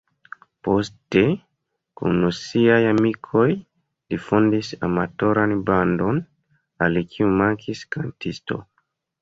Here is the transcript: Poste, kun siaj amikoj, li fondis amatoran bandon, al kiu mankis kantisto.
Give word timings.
Poste, 0.67 1.21
kun 2.01 2.23
siaj 2.37 2.79
amikoj, 2.93 3.45
li 4.13 4.19
fondis 4.31 4.71
amatoran 4.89 5.55
bandon, 5.69 6.23
al 6.87 7.01
kiu 7.13 7.33
mankis 7.43 7.89
kantisto. 7.97 8.63